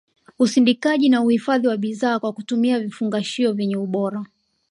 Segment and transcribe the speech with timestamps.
[0.39, 4.25] usindikaji na uhifadhi wa bidhaa kwa kutumia vifungashio vyenye ubora